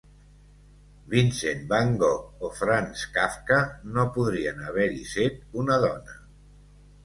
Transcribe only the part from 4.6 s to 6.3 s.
haver-hi set una dona.